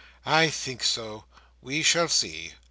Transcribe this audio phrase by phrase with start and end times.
[0.25, 1.25] I think so.
[1.61, 2.53] We shall see."